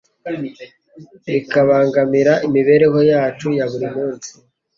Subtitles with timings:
[1.31, 4.29] bikabangamira imibereho yacu ya buri munsi